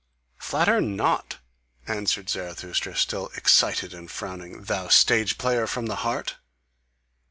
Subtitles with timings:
[0.39, 1.37] "Flatter not,"
[1.87, 6.37] answered Zarathustra, still excited and frowning, "thou stage player from the heart!